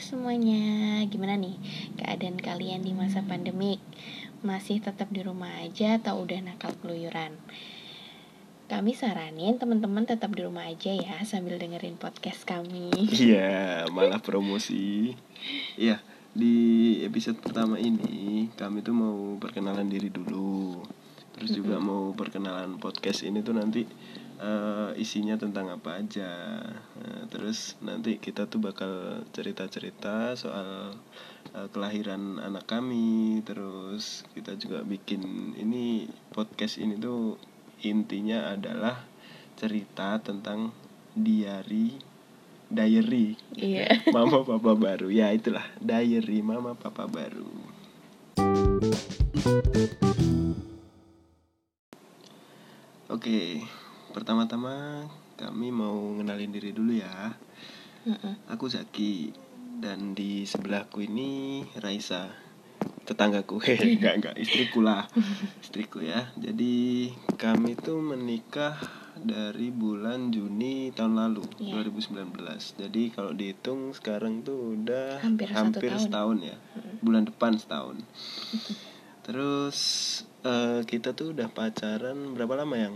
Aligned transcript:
semuanya, 0.00 1.02
gimana 1.10 1.34
nih 1.34 1.58
keadaan 1.98 2.38
kalian 2.38 2.86
di 2.86 2.94
masa 2.94 3.20
pandemik? 3.26 3.82
Masih 4.46 4.78
tetap 4.78 5.10
di 5.10 5.20
rumah 5.26 5.50
aja 5.60 5.98
atau 5.98 6.22
udah 6.22 6.38
nakal 6.40 6.72
keluyuran? 6.78 7.34
Kami 8.68 8.92
saranin 8.92 9.56
teman-teman 9.56 10.04
tetap 10.04 10.30
di 10.36 10.44
rumah 10.44 10.68
aja 10.68 10.92
ya 10.92 11.24
sambil 11.24 11.56
dengerin 11.56 11.96
podcast 11.96 12.44
kami. 12.44 12.92
Iya, 13.16 13.88
malah 13.88 14.20
promosi. 14.20 15.16
Iya, 15.74 15.98
di 16.36 16.54
episode 17.02 17.40
pertama 17.42 17.80
ini 17.80 18.46
kami 18.54 18.84
tuh 18.84 18.94
mau 18.94 19.34
perkenalan 19.40 19.88
diri 19.88 20.12
dulu. 20.12 20.84
Terus 21.38 21.50
juga 21.54 21.80
mau 21.82 22.14
perkenalan 22.14 22.78
podcast 22.78 23.24
ini 23.26 23.42
tuh 23.42 23.56
nanti 23.56 23.82
uh, 24.38 24.90
isinya 24.94 25.36
tentang 25.38 25.70
apa 25.70 26.00
aja. 26.02 26.30
Uh, 26.98 27.22
terus 27.30 27.76
nanti 27.84 28.18
kita 28.18 28.46
tuh 28.46 28.62
bakal 28.62 29.22
cerita-cerita 29.34 30.34
soal 30.38 30.94
uh, 31.54 31.68
kelahiran 31.70 32.38
anak 32.42 32.66
kami. 32.66 33.42
Terus 33.44 34.24
kita 34.32 34.54
juga 34.58 34.82
bikin 34.82 35.54
ini 35.58 36.08
podcast 36.34 36.78
ini 36.78 36.98
tuh 36.98 37.38
intinya 37.82 38.50
adalah 38.50 39.06
cerita 39.58 40.18
tentang 40.22 40.70
diary 41.14 41.98
diary 42.68 43.34
Iya. 43.56 44.02
mama 44.14 44.44
papa 44.44 44.76
baru 44.76 45.08
ya 45.08 45.32
itulah 45.32 45.64
diary 45.80 46.44
mama 46.44 46.76
papa 46.76 47.08
baru 47.08 47.48
oke 53.08 53.40
pertama-tama 54.10 55.04
kami 55.36 55.70
mau 55.70 55.94
ngenalin 56.14 56.50
diri 56.50 56.70
dulu 56.72 56.92
ya. 56.94 57.34
Mm-mm. 57.98 58.48
aku 58.48 58.66
Zaki 58.66 59.34
dan 59.78 60.14
di 60.14 60.42
sebelahku 60.42 61.02
ini 61.02 61.60
Raisa 61.76 62.30
tetanggaku. 63.04 63.58
Enggak 63.98 64.14
enggak 64.20 64.34
istriku 64.36 64.80
lah. 64.80 65.04
Istriku 65.64 65.98
ya. 66.00 66.30
Jadi 66.34 67.08
kami 67.36 67.74
tuh 67.74 67.98
menikah 67.98 68.78
dari 69.18 69.74
bulan 69.74 70.30
Juni 70.30 70.94
tahun 70.94 71.18
lalu 71.18 71.42
Iya. 71.58 71.82
2019 71.82 72.38
jadi 72.78 73.02
kalau 73.10 73.34
dihitung 73.34 73.90
sekarang 73.90 74.46
tuh 74.46 74.78
udah 74.78 75.18
Hampir 75.18 75.50
satu 75.50 75.82
tahun. 75.82 75.98
setahun 75.98 76.38
ya. 76.44 76.56
Bulan 77.02 77.26
depan 77.26 77.58
setahun. 77.58 77.98
Terus 79.26 79.78
eh, 80.46 80.80
kita 80.86 81.12
tuh 81.12 81.34
udah 81.34 81.50
pacaran 81.50 82.32
berapa 82.32 82.54
lama 82.56 82.76
yang 82.78 82.94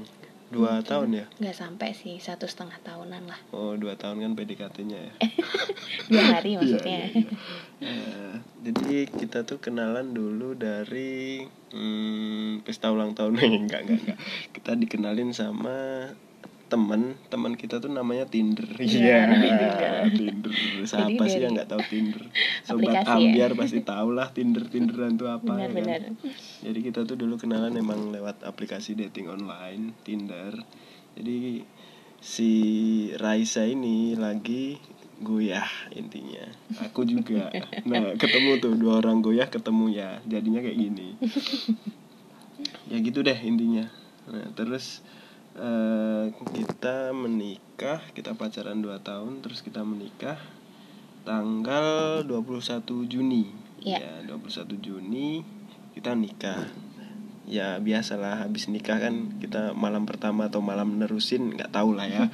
dua 0.53 0.85
tahun 0.85 1.09
ya 1.17 1.27
Nggak 1.41 1.57
sampai 1.57 1.97
sih 1.97 2.21
satu 2.21 2.45
setengah 2.45 2.77
tahunan 2.85 3.25
lah. 3.25 3.41
oh 3.57 3.75
dua 3.81 3.97
tahun 3.97 4.21
kan 4.21 4.33
PDKT-nya 4.37 4.99
ya 5.01 5.15
Dua 6.13 6.25
hari 6.29 6.61
maksudnya. 6.61 7.09
Iya, 7.09 7.25
iya. 7.25 7.27
Eh, 7.83 8.35
jadi 8.63 9.09
kita 9.09 9.49
tuh 9.49 9.59
kenalan 9.59 10.13
dulu 10.13 10.53
dari 10.55 11.43
hmm, 11.73 12.63
pesta 12.63 12.93
ulang 12.93 13.17
tahun 13.17 13.41
enggak 13.65 13.89
enggak 13.89 13.99
enggak. 14.05 14.19
Kita 14.53 14.77
dikenalin 14.77 15.33
sama 15.33 16.07
teman 16.73 17.21
teman 17.29 17.53
kita 17.53 17.77
tuh 17.85 17.93
namanya 17.93 18.25
Tinder. 18.25 18.65
Iya, 18.81 19.29
Iya, 19.29 20.09
Tinder. 20.19 20.53
Siapa 20.89 21.13
Jadi 21.13 21.29
sih 21.29 21.41
yang 21.45 21.53
nggak 21.53 21.69
tahu 21.69 21.83
Tinder? 21.85 22.23
Sobat 22.67 23.05
aplikasi 23.05 23.05
ya? 23.05 23.13
ambiar 23.21 23.51
pasti 23.53 23.81
tahu 23.85 24.09
lah 24.17 24.33
Tinder 24.33 24.65
Tinderan 24.65 25.21
tuh 25.21 25.29
apa. 25.29 25.53
ya 25.53 25.69
kan? 25.69 25.77
Benar-benar. 25.77 26.01
Jadi 26.65 26.79
kita 26.81 27.05
tuh 27.05 27.21
dulu 27.21 27.37
kenalan 27.37 27.77
emang 27.77 28.09
lewat 28.09 28.41
aplikasi 28.41 28.97
dating 28.97 29.29
online 29.29 29.93
Tinder. 30.01 30.57
Jadi 31.13 31.61
si 32.17 32.51
Raisa 33.21 33.69
ini 33.69 34.17
lagi 34.17 34.81
goyah 35.21 35.69
intinya. 35.93 36.49
Aku 36.89 37.05
juga. 37.05 37.53
Nah, 37.85 38.15
ketemu 38.17 38.63
tuh 38.63 38.73
dua 38.79 39.03
orang 39.05 39.21
goyah 39.21 39.53
ketemu 39.53 39.93
ya. 39.93 40.11
Jadinya 40.25 40.65
kayak 40.65 40.79
gini. 40.81 41.19
ya 42.89 42.97
gitu 42.97 43.21
deh 43.21 43.37
intinya. 43.37 43.91
Nah, 44.33 44.49
terus 44.57 45.03
eh, 45.57 46.25
kita 46.33 47.13
menikah, 47.17 48.01
kita 48.17 48.37
pacaran 48.37 48.81
2 48.81 49.01
tahun, 49.03 49.43
terus 49.45 49.61
kita 49.61 49.85
menikah 49.85 50.41
tanggal 51.23 52.23
21 52.27 53.07
Juni. 53.07 53.51
Iya. 53.83 54.23
Ya, 54.23 54.31
21 54.31 54.79
Juni 54.79 55.43
kita 55.93 56.17
nikah. 56.17 56.71
Ya 57.43 57.77
biasalah 57.83 58.47
habis 58.47 58.71
nikah 58.71 59.03
kan 59.03 59.37
kita 59.43 59.75
malam 59.75 60.07
pertama 60.07 60.47
atau 60.47 60.63
malam 60.63 60.97
nerusin 60.97 61.53
nggak 61.59 61.75
tahu 61.75 61.99
lah 61.99 62.07
ya. 62.07 62.25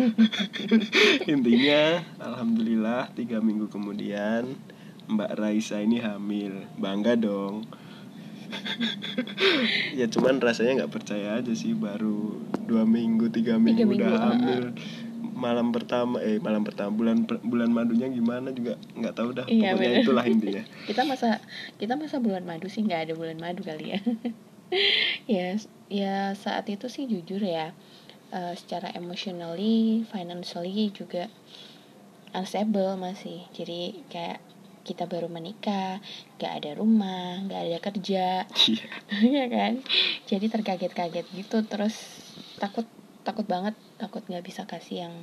Intinya 1.32 2.04
alhamdulillah 2.20 3.16
tiga 3.16 3.40
minggu 3.40 3.72
kemudian 3.72 4.52
Mbak 5.08 5.40
Raisa 5.40 5.80
ini 5.80 6.04
hamil, 6.04 6.68
bangga 6.76 7.16
dong. 7.16 7.64
Ya 9.98 10.06
cuman 10.08 10.38
rasanya 10.40 10.84
nggak 10.84 10.92
percaya 10.92 11.38
aja 11.38 11.52
sih 11.52 11.74
baru 11.74 12.38
dua 12.64 12.84
minggu 12.84 13.28
tiga 13.32 13.56
minggu, 13.56 13.84
minggu, 13.84 14.04
udah 14.04 14.10
uh-uh. 14.12 14.28
hamil. 14.34 14.64
Malam 15.38 15.70
pertama 15.70 16.18
eh 16.18 16.42
malam 16.42 16.66
pertama 16.66 16.90
bulan 16.90 17.22
bulan 17.46 17.70
madunya 17.70 18.10
gimana 18.10 18.50
juga 18.50 18.74
nggak 18.98 19.14
tahu 19.14 19.28
dah. 19.38 19.46
Iya, 19.46 19.78
pokoknya 19.78 19.90
bener. 19.94 20.02
itulah 20.02 20.24
intinya. 20.26 20.62
Kita 20.90 21.02
masa 21.06 21.38
kita 21.78 21.94
masa 21.94 22.16
bulan 22.18 22.42
madu 22.42 22.66
sih 22.66 22.82
nggak 22.82 23.10
ada 23.10 23.12
bulan 23.14 23.38
madu 23.38 23.62
kali 23.62 23.94
ya. 23.94 24.00
Ya 25.24 25.56
ya 25.88 26.36
saat 26.36 26.68
itu 26.68 26.92
sih 26.92 27.08
jujur 27.08 27.40
ya 27.40 27.72
eh, 28.36 28.52
secara 28.52 28.92
emotionally 28.92 30.04
financially 30.04 30.92
juga 30.92 31.32
unstable 32.36 33.00
masih. 33.00 33.48
Jadi 33.56 34.04
kayak 34.12 34.44
kita 34.88 35.04
baru 35.04 35.28
menikah 35.28 36.00
nggak 36.34 36.52
ada 36.54 36.70
rumah 36.74 37.44
nggak 37.44 37.60
ada 37.62 37.78
kerja 37.78 38.26
Iya. 38.48 38.86
ya 39.36 39.44
kan 39.46 39.84
jadi 40.24 40.46
terkaget-kaget 40.48 41.26
gitu 41.30 41.60
terus 41.62 42.24
takut 42.56 42.88
takut 43.20 43.44
banget 43.44 43.76
takut 43.94 44.24
nggak 44.24 44.40
bisa 44.40 44.64
kasih 44.64 45.04
yang 45.04 45.14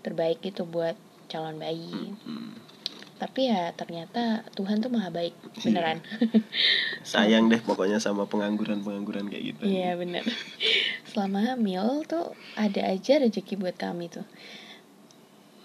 terbaik 0.00 0.38
gitu 0.38 0.62
buat 0.62 0.94
calon 1.26 1.58
bayi 1.58 2.14
Hmm. 2.22 2.54
tapi 3.18 3.50
ya 3.50 3.74
ternyata 3.74 4.46
Tuhan 4.52 4.78
tuh 4.78 4.88
maha 4.88 5.10
baik 5.10 5.34
Iya. 5.34 5.62
beneran 5.64 5.98
sayang 7.02 7.48
deh 7.48 7.58
pokoknya 7.58 7.98
sama 7.98 8.24
pengangguran 8.24 8.80
pengangguran 8.80 9.26
kayak 9.26 9.44
gitu 9.52 9.62
iya 9.64 9.92
bener 9.92 10.22
selama 11.04 11.42
hamil 11.44 12.04
tuh 12.04 12.30
ada 12.54 12.86
aja 12.86 13.18
rezeki 13.18 13.58
buat 13.58 13.74
kami 13.74 14.06
tuh 14.08 14.22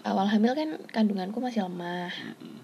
awal 0.02 0.26
hamil 0.26 0.52
kan 0.52 0.68
kandunganku 0.88 1.38
masih 1.38 1.62
lemah 1.62 2.10
Mm-mm. 2.12 2.58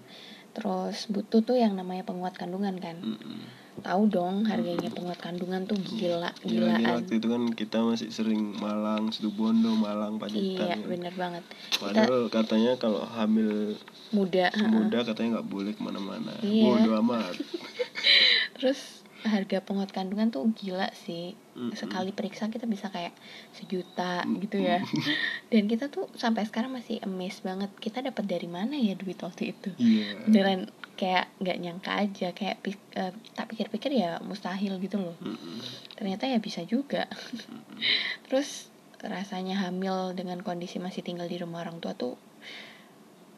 Terus 0.51 1.07
butuh 1.07 1.39
tuh 1.41 1.55
yang 1.55 1.73
namanya 1.73 2.03
penguat 2.03 2.35
kandungan 2.35 2.75
kan 2.77 2.99
Mm-mm. 2.99 3.39
tahu 3.81 4.03
dong 4.07 4.43
harganya 4.45 4.91
penguat 4.91 5.17
kandungan 5.17 5.63
tuh 5.63 5.79
gila 5.79 6.29
Gila, 6.43 6.75
gilaan 6.77 7.01
waktu 7.01 7.13
itu 7.17 7.27
kan 7.31 7.43
kita 7.55 7.77
masih 7.81 8.11
sering 8.11 8.53
Malang, 8.59 9.09
Situbondo, 9.09 9.71
Malang, 9.73 10.19
iya 10.19 10.21
Pacitan. 10.21 10.67
kan. 10.69 10.79
bener 10.85 11.13
banget 11.15 11.43
kita 11.47 11.79
Padahal 11.81 12.21
katanya 12.27 12.71
kalau 12.77 13.01
hamil 13.07 13.79
muda 14.11 14.51
muda 14.67 15.01
katanya 15.01 15.39
nggak 15.39 15.49
boleh 15.49 15.71
ke 15.71 15.81
mana-mana. 15.81 16.35
Iya. 16.43 16.61
Bodoh 16.61 16.93
amat. 16.99 17.33
terus 18.59 19.00
harga 19.21 19.61
penguat 19.61 19.93
kandungan 19.93 20.33
tuh 20.33 20.49
gila 20.57 20.89
sih. 20.93 21.37
Sekali 21.77 22.15
periksa 22.15 22.49
kita 22.49 22.65
bisa 22.65 22.89
kayak 22.89 23.13
sejuta 23.53 24.25
gitu 24.41 24.57
ya. 24.57 24.81
Dan 25.51 25.69
kita 25.69 25.91
tuh 25.93 26.09
sampai 26.17 26.47
sekarang 26.47 26.73
masih 26.73 26.97
amazed 27.05 27.45
banget 27.45 27.69
kita 27.77 28.01
dapat 28.01 28.25
dari 28.25 28.49
mana 28.49 28.73
ya 28.77 28.97
duit 28.97 29.19
waktu 29.21 29.53
itu? 29.53 29.69
Iya. 29.77 30.25
beneran 30.25 30.61
kayak 30.97 31.33
nggak 31.41 31.57
nyangka 31.57 31.91
aja 31.97 32.27
kayak 32.29 32.61
eh, 32.93 33.13
tak 33.33 33.49
pikir-pikir 33.49 33.91
ya 33.93 34.21
mustahil 34.21 34.77
gitu 34.81 34.97
loh. 35.01 35.17
Ternyata 35.97 36.29
ya 36.29 36.37
bisa 36.37 36.61
juga. 36.65 37.05
Terus 38.29 38.69
rasanya 39.01 39.57
hamil 39.65 40.13
dengan 40.13 40.45
kondisi 40.45 40.77
masih 40.77 41.01
tinggal 41.01 41.25
di 41.25 41.41
rumah 41.41 41.65
orang 41.65 41.81
tua 41.81 41.97
tuh 41.97 42.21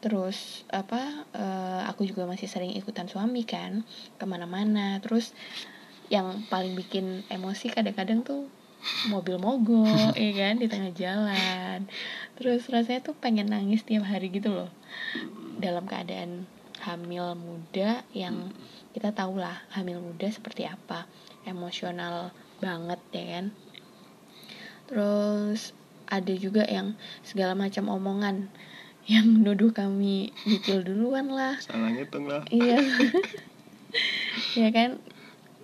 terus 0.04 0.68
apa 0.68 1.24
eh, 1.32 1.82
aku 1.88 2.04
juga 2.04 2.28
masih 2.28 2.44
sering 2.44 2.76
ikutan 2.76 3.08
suami 3.08 3.48
kan 3.48 3.88
ke 4.20 4.24
mana-mana. 4.28 5.00
Terus 5.00 5.32
yang 6.12 6.44
paling 6.52 6.76
bikin 6.76 7.24
emosi 7.32 7.72
kadang-kadang 7.72 8.20
tuh 8.20 8.48
mobil 9.08 9.40
mogok 9.40 10.12
ya 10.20 10.32
kan 10.36 10.60
di 10.60 10.66
tengah 10.68 10.92
jalan. 10.92 11.88
Terus 12.36 12.68
rasanya 12.68 13.00
tuh 13.00 13.16
pengen 13.16 13.48
nangis 13.48 13.84
tiap 13.84 14.04
hari 14.04 14.28
gitu 14.28 14.52
loh. 14.52 14.70
Dalam 15.56 15.88
keadaan 15.88 16.44
hamil 16.84 17.32
muda 17.38 18.04
yang 18.12 18.52
kita 18.92 19.10
tahu 19.16 19.40
lah 19.40 19.64
hamil 19.72 20.04
muda 20.04 20.28
seperti 20.28 20.68
apa. 20.68 21.08
Emosional 21.48 22.32
banget 22.60 23.00
ya 23.12 23.24
kan. 23.38 23.46
Terus 24.84 25.72
ada 26.04 26.34
juga 26.36 26.68
yang 26.68 26.92
segala 27.24 27.56
macam 27.56 27.88
omongan 27.88 28.52
yang 29.08 29.24
nuduh 29.44 29.72
kami 29.72 30.32
nyicil 30.44 30.84
duluan 30.84 31.32
lah. 31.32 31.56
Salah 31.60 31.92
ngitung 31.92 32.28
lah. 32.28 32.44
iya. 32.52 32.80
Ya 34.58 34.74
kan 34.74 34.98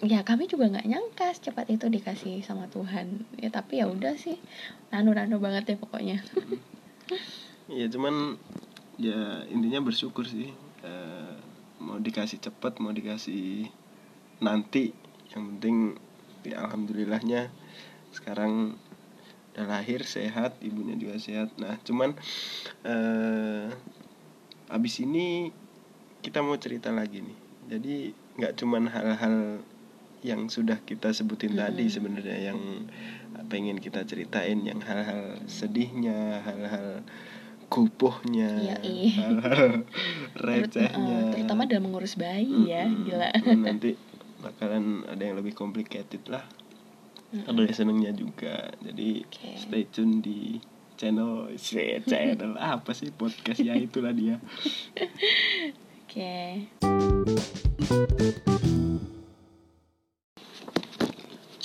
ya 0.00 0.25
kami 0.25 0.49
juga 0.49 0.73
nggak 0.73 0.88
nyangka 0.88 1.29
secepat 1.37 1.69
itu 1.69 1.93
dikasih 1.93 2.41
sama 2.41 2.69
Tuhan. 2.73 3.29
Ya 3.37 3.52
tapi 3.52 3.85
ya 3.85 3.87
udah 3.88 4.17
sih. 4.17 4.41
Nano 4.88 5.12
nano 5.12 5.37
banget 5.37 5.75
ya 5.75 5.76
pokoknya. 5.76 6.19
Ya 7.70 7.87
cuman 7.87 8.35
ya 8.99 9.47
intinya 9.47 9.79
bersyukur 9.79 10.26
sih. 10.26 10.50
Eh, 10.82 11.35
dikasih 11.79 12.43
cepet 12.43 12.82
mau 12.82 12.91
dikasih 12.91 13.70
nanti. 14.43 14.91
Yang 15.31 15.43
penting 15.55 15.76
ya 16.43 16.67
alhamdulillahnya 16.67 17.55
sekarang 18.11 18.75
udah 19.55 19.67
lahir 19.70 20.03
sehat 20.03 20.58
ibunya 20.58 20.99
juga 20.99 21.23
sehat. 21.23 21.55
Nah 21.62 21.79
cuman 21.87 22.19
eh 22.82 23.70
abis 24.67 25.03
ini 25.06 25.55
kita 26.26 26.43
mau 26.43 26.58
cerita 26.58 26.91
lagi 26.91 27.23
nih. 27.23 27.38
Jadi 27.70 27.94
nggak 28.35 28.55
cuman 28.58 28.91
hal-hal 28.91 29.62
yang 30.20 30.49
sudah 30.49 30.76
kita 30.82 31.11
sebutin 31.11 31.56
tadi 31.56 31.88
Mm-mm. 31.88 31.94
sebenarnya 31.96 32.52
yang 32.52 32.61
pengen 33.49 33.81
kita 33.81 34.05
ceritain 34.05 34.61
yang 34.61 34.78
hal-hal 34.81 35.40
sedihnya 35.49 36.44
hal-hal 36.44 37.00
kupuhnya 37.70 38.76
Yoi. 38.76 39.14
hal-hal 39.17 39.87
Terut- 40.37 40.69
recehnya 40.69 41.17
eh, 41.31 41.32
terutama 41.34 41.64
dalam 41.64 41.88
mengurus 41.88 42.19
bayi 42.19 42.69
ya 42.69 42.84
Mm-mm. 42.84 43.06
gila 43.06 43.31
nanti 43.56 43.96
bakalan 44.40 45.06
ada 45.06 45.22
yang 45.22 45.37
lebih 45.38 45.56
complicated 45.56 46.20
lah 46.28 46.44
Mm-mm. 47.32 47.46
ada 47.49 47.61
yang 47.64 47.72
senengnya 47.72 48.12
juga 48.12 48.69
jadi 48.82 49.22
Oke. 49.25 49.50
stay 49.56 49.84
tune 49.88 50.20
di 50.20 50.58
channel 51.00 51.49
channel 51.56 52.61
apa 52.76 52.90
sih 52.93 53.08
podcast 53.08 53.62
ya 53.62 53.72
itulah 53.72 54.12
dia 54.12 54.37
Oke. 56.11 56.67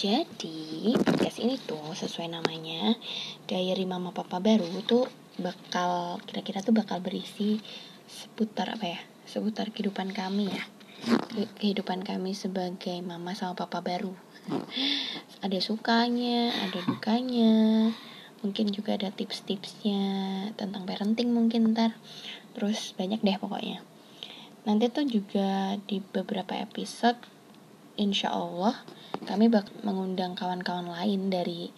Jadi 0.06 0.94
podcast 1.02 1.42
ini 1.42 1.58
tuh 1.58 1.98
sesuai 1.98 2.30
namanya 2.30 2.94
Diary 3.50 3.90
Mama 3.90 4.14
Papa 4.14 4.38
Baru 4.38 4.86
tuh 4.86 5.10
bakal 5.42 6.22
kira-kira 6.30 6.62
tuh 6.62 6.78
bakal 6.78 7.02
berisi 7.02 7.58
seputar 8.06 8.78
apa 8.78 8.86
ya? 8.86 9.02
Seputar 9.26 9.74
kehidupan 9.74 10.14
kami 10.14 10.54
ya. 10.54 10.62
Ke- 11.10 11.50
Kehidupan 11.58 12.06
kami 12.06 12.38
sebagai 12.38 13.02
mama 13.02 13.34
sama 13.34 13.58
papa 13.58 13.82
baru. 13.82 14.14
Ada 15.42 15.58
sukanya, 15.58 16.54
ada 16.54 16.86
dukanya. 16.86 17.90
Mungkin 18.46 18.78
juga 18.78 19.02
ada 19.02 19.10
tips-tipsnya 19.10 20.06
tentang 20.54 20.86
parenting 20.86 21.34
mungkin 21.34 21.74
ntar. 21.74 21.98
Terus 22.54 22.94
banyak 22.94 23.26
deh 23.26 23.42
pokoknya. 23.42 23.82
Nanti 24.70 24.86
tuh 24.94 25.10
juga 25.10 25.82
di 25.90 25.98
beberapa 25.98 26.54
episode 26.62 27.18
insya 27.96 28.32
Allah 28.32 28.76
kami 29.26 29.48
bak 29.48 29.72
mengundang 29.82 30.36
kawan-kawan 30.36 30.92
lain 30.92 31.32
dari 31.32 31.72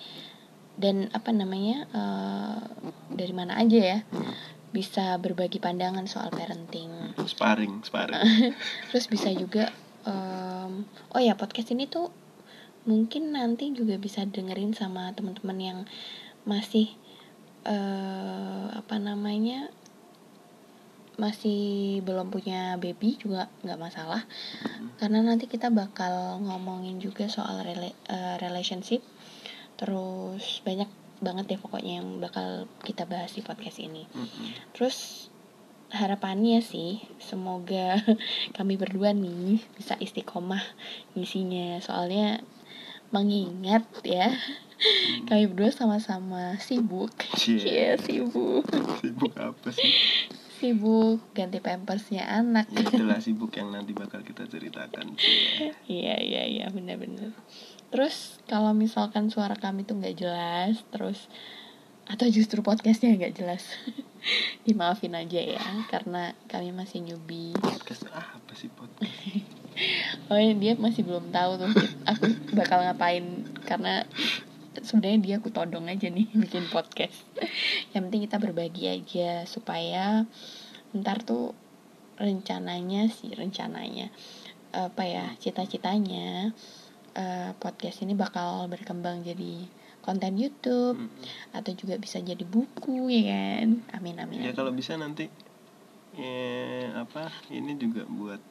dan 0.78 1.10
apa 1.14 1.34
namanya 1.34 1.90
eh, 1.90 2.60
dari 3.14 3.34
mana 3.34 3.58
aja 3.58 3.80
ya 3.98 4.00
bisa 4.72 5.16
berbagi 5.18 5.58
pandangan 5.64 6.06
soal 6.06 6.30
parenting. 6.30 6.92
Sparring 7.24 7.81
sparring. 7.88 8.54
Terus 8.92 9.06
bisa 9.08 9.31
juga 9.31 9.72
em, 10.04 10.84
oh 11.16 11.22
ya 11.24 11.40
podcast 11.40 11.72
ini 11.72 11.88
tuh 11.88 12.12
mungkin 12.88 13.36
nanti 13.36 13.72
juga 13.74 14.00
bisa 14.00 14.24
dengerin 14.24 14.75
sama 14.75 15.12
teman-teman 15.16 15.60
yang 15.60 15.80
masih 16.48 16.92
eh 17.68 18.68
apa 18.72 18.96
namanya 18.96 19.68
masih 21.18 22.00
belum 22.06 22.30
punya 22.30 22.78
baby 22.78 23.18
juga 23.18 23.50
nggak 23.66 23.81
masalah. 23.81 24.22
Karena 25.02 25.25
nanti 25.25 25.50
kita 25.50 25.74
bakal 25.74 26.38
ngomongin 26.46 27.02
juga 27.02 27.25
soal 27.25 27.66
rela- 27.66 27.98
eh, 28.08 28.36
relationship. 28.38 29.02
Terus 29.78 30.62
banyak 30.62 30.90
banget 31.18 31.50
deh 31.50 31.60
pokoknya 31.62 32.02
yang 32.02 32.22
bakal 32.22 32.69
kita 32.86 33.10
bahas 33.10 33.34
di 33.34 33.42
podcast 33.42 33.81
ini. 33.81 34.06
Mm-mm. 34.14 34.54
terus 34.78 35.30
harapannya 35.88 36.60
sih 36.62 37.00
semoga 37.18 37.98
kami 38.58 38.78
berdua 38.78 39.18
nih 39.18 39.58
bisa 39.74 39.98
istiqomah 39.98 40.62
ngisinya. 41.18 41.81
Soalnya 41.81 42.46
mengingat 43.10 43.88
ya 44.06 44.30
kami 45.25 45.50
berdua 45.50 45.74
sama-sama 45.74 46.62
sibuk. 46.62 47.10
Iya 47.50 47.98
sibuk. 47.98 48.70
Sibuk 49.02 49.34
apa 49.34 49.74
sih 49.74 49.90
sibuk 50.57 51.21
ganti 51.38 51.62
pampersnya 51.62 52.25
anak 52.25 52.65
ya 52.74 52.81
itulah 52.81 53.21
sibuk 53.25 53.54
yang 53.54 53.69
nanti 53.69 53.94
bakal 53.94 54.25
kita 54.25 54.50
ceritakan. 54.50 55.13
Iya 55.86 56.18
iya 56.18 56.44
iya 56.50 56.65
bener-bener. 56.74 57.31
Terus 57.94 58.42
kalau 58.50 58.74
misalkan 58.74 59.30
suara 59.31 59.56
kami 59.56 59.86
tuh 59.88 59.95
nggak 59.95 60.18
jelas, 60.18 60.83
terus 60.92 61.30
atau 62.07 62.27
justru 62.31 62.63
podcastnya 62.63 63.15
nggak 63.15 63.36
jelas, 63.36 63.68
dimaafin 64.65 65.15
aja 65.15 65.39
ya, 65.44 65.63
karena 65.92 66.31
kami 66.48 66.71
masih 66.71 67.03
newbie. 67.03 67.51
podcast 67.60 68.07
ah, 68.15 68.39
apa 68.39 68.53
sih 68.56 68.71
podcast 68.71 69.12
Oh 70.33 70.39
iya, 70.42 70.57
dia 70.57 70.74
masih 70.74 71.06
belum 71.06 71.30
tahu 71.30 71.62
tuh 71.62 71.69
aku 72.10 72.25
bakal 72.57 72.81
ngapain 72.81 73.45
karena 73.62 74.03
sebenarnya 74.83 75.19
dia 75.21 75.35
aku 75.39 75.50
todong 75.50 75.89
aja 75.89 76.09
nih 76.09 76.27
bikin 76.44 76.68
podcast. 76.69 77.25
Yang 77.94 78.01
penting 78.09 78.21
kita 78.27 78.38
berbagi 78.38 78.83
aja 78.89 79.45
supaya 79.50 80.25
ntar 80.95 81.21
tuh 81.24 81.53
rencananya 82.18 83.06
sih 83.13 83.29
rencananya 83.29 84.09
apa 84.74 85.03
ya 85.06 85.25
cita-citanya 85.38 86.51
eh, 87.13 87.51
podcast 87.62 88.03
ini 88.03 88.18
bakal 88.18 88.65
berkembang 88.68 89.21
jadi 89.21 89.69
konten 90.01 90.39
YouTube 90.39 90.97
Mm-mm. 90.97 91.56
atau 91.56 91.71
juga 91.75 92.00
bisa 92.00 92.24
jadi 92.24 92.41
buku 92.44 93.12
ya 93.12 93.24
kan 93.27 93.83
amin 94.00 94.15
amin, 94.24 94.38
ya 94.39 94.51
amin. 94.51 94.57
kalau 94.57 94.71
bisa 94.71 94.95
nanti 94.95 95.27
eh 96.18 96.89
apa 96.95 97.29
ini 97.53 97.77
juga 97.77 98.07
buat 98.07 98.41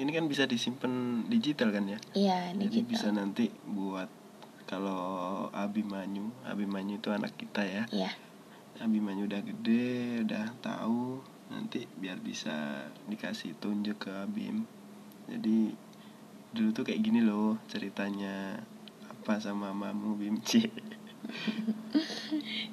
ini 0.00 0.08
kan 0.08 0.24
bisa 0.24 0.48
disimpan 0.48 1.26
digital 1.28 1.74
kan 1.74 1.84
ya 1.90 1.98
iya 2.16 2.38
jadi 2.56 2.66
digital 2.70 2.88
bisa 2.88 3.08
nanti 3.12 3.44
buat 3.68 4.21
kalau 4.72 5.52
Abimanyu 5.52 6.32
Abimanyu 6.48 6.96
itu 6.96 7.12
anak 7.12 7.36
kita 7.36 7.60
ya. 7.60 7.84
Iya. 7.92 8.08
Abimanyu 8.80 9.28
udah 9.28 9.44
gede 9.44 10.24
udah 10.24 10.48
tahu 10.64 11.20
nanti 11.52 11.84
biar 12.00 12.16
bisa 12.24 12.88
dikasih 13.04 13.52
tunjuk 13.60 14.08
ke 14.08 14.10
Abim. 14.24 14.64
Jadi 15.28 15.76
dulu 16.56 16.72
tuh 16.72 16.84
kayak 16.88 17.04
gini 17.04 17.20
loh 17.20 17.60
ceritanya 17.68 18.64
apa 19.12 19.36
sama 19.44 19.76
mamu 19.76 20.16
Bim? 20.16 20.40
Cie. 20.40 20.72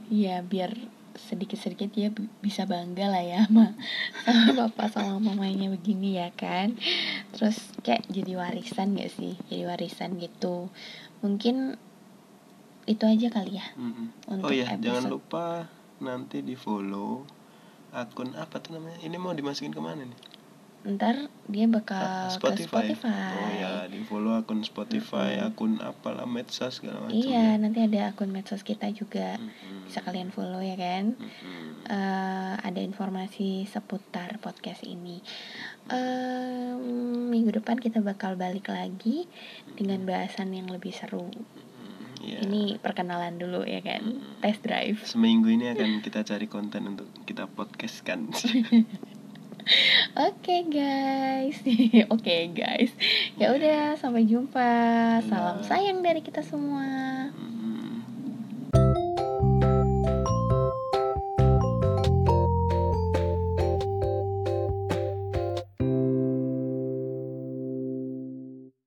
Iya 0.10 0.42
biar 0.42 0.74
sedikit-sedikit 1.14 1.92
dia 1.94 2.10
bi- 2.10 2.32
bisa 2.42 2.64
bangga 2.66 3.12
lah 3.12 3.22
ya 3.22 3.46
sama, 3.46 3.76
sama 4.26 4.52
bapak 4.66 4.88
sama 4.90 5.22
mamanya 5.22 5.70
begini 5.70 6.18
ya 6.18 6.34
kan. 6.34 6.74
Terus 7.36 7.60
kayak 7.86 8.08
jadi 8.10 8.40
warisan 8.40 8.98
gak 8.98 9.12
sih? 9.14 9.38
Jadi 9.52 9.64
warisan 9.70 10.18
gitu. 10.18 10.72
Mungkin 11.22 11.78
itu 12.90 13.06
aja 13.06 13.28
kali 13.30 13.54
ya 13.56 13.66
Mm-mm. 13.76 14.08
Untuk 14.28 14.46
oh 14.46 14.52
ya 14.52 14.74
jangan 14.74 15.06
episode- 15.06 15.14
lupa 15.14 15.46
nanti 16.00 16.42
di 16.42 16.56
follow 16.56 17.22
akun 17.92 18.34
apa 18.34 18.58
tuh 18.58 18.76
namanya 18.76 18.98
ini 19.00 19.16
mau 19.16 19.32
dimasukin 19.32 19.70
ke 19.70 19.80
mana 19.80 20.04
nih 20.04 20.20
Ntar 20.80 21.28
dia 21.46 21.68
bakal 21.68 22.00
Ah, 22.00 22.32
ke 22.32 22.56
Spotify 22.64 22.88
oh 23.36 23.52
ya 23.52 23.84
di 23.86 24.00
follow 24.02 24.32
akun 24.32 24.64
Spotify 24.64 25.36
Mm-mm. 25.36 25.48
akun 25.50 25.72
apalah 25.78 26.24
medsos 26.24 26.80
segala 26.80 27.04
macam 27.04 27.14
Iya 27.14 27.36
ya. 27.52 27.60
nanti 27.60 27.84
ada 27.84 28.10
akun 28.10 28.32
medsos 28.32 28.64
kita 28.64 28.88
juga 28.90 29.36
Mm-mm. 29.36 29.86
Bisa 29.86 30.00
kalian 30.00 30.32
follow 30.32 30.64
ya 30.64 30.74
kan 30.74 31.14
Mm-mm. 31.14 31.84
eh, 31.84 32.54
ada 32.58 32.80
informasi 32.80 33.66
seputar 33.66 34.40
podcast 34.40 34.82
ini. 34.82 35.20
Em, 35.90 36.80
minggu 37.28 37.52
depan 37.52 37.76
kita 37.76 38.00
bakal 38.00 38.36
balik 38.36 38.70
lagi 38.70 39.28
dengan 39.74 40.06
bahasan 40.06 40.54
yang 40.54 40.68
lebih 40.68 40.92
seru. 40.92 41.28
Mm, 41.28 41.44
iya. 42.20 42.40
Ini 42.42 42.78
perkenalan 42.78 43.36
dulu 43.36 43.64
ya 43.64 43.80
kan, 43.80 44.04
Mm. 44.16 44.40
test 44.40 44.62
drive. 44.62 45.00
seminggu 45.04 45.48
ini 45.48 45.70
akan 45.70 46.00
kita 46.00 46.22
cari 46.22 46.46
konten 46.46 46.88
untuk 46.88 47.08
kita 47.24 47.48
podcast 47.48 48.02
kan 48.02 48.28
Oke 50.20 50.66
guys, 50.66 51.62
oke 52.16 52.36
guys. 52.52 52.90
Ya 53.38 53.54
udah 53.54 53.94
sampai 53.96 54.26
jumpa. 54.26 54.72
Salam 55.22 55.62
Dadah. 55.62 55.68
sayang 55.68 56.02
dari 56.02 56.20
kita 56.20 56.42
semua. 56.42 57.30
Mm. 57.30 57.59